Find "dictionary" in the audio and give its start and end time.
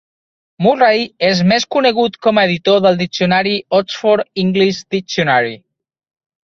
4.97-5.59